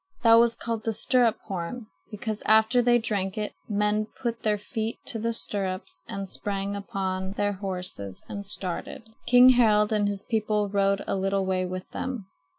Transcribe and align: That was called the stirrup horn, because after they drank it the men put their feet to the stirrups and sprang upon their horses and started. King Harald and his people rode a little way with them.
That 0.23 0.39
was 0.39 0.55
called 0.55 0.83
the 0.83 0.93
stirrup 0.93 1.37
horn, 1.41 1.85
because 2.09 2.41
after 2.47 2.81
they 2.81 2.97
drank 2.97 3.37
it 3.37 3.53
the 3.67 3.75
men 3.75 4.07
put 4.19 4.41
their 4.41 4.57
feet 4.57 4.97
to 5.05 5.19
the 5.19 5.31
stirrups 5.31 6.01
and 6.07 6.27
sprang 6.27 6.75
upon 6.75 7.33
their 7.33 7.53
horses 7.53 8.23
and 8.27 8.43
started. 8.43 9.07
King 9.27 9.49
Harald 9.49 9.93
and 9.93 10.07
his 10.07 10.23
people 10.27 10.69
rode 10.69 11.03
a 11.05 11.15
little 11.15 11.45
way 11.45 11.67
with 11.67 11.87
them. 11.91 12.25